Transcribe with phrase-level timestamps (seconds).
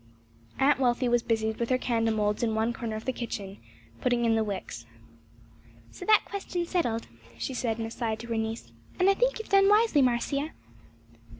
[0.57, 3.59] Aunt Wealthy was busied with her candle moulds in one corner of the kitchen;
[4.01, 4.87] putting in the wicks.
[5.91, 7.05] "So that question's settled,"
[7.37, 10.01] she said in an aside to her niece; "and I think you have done wisely,
[10.01, 10.53] Marcia."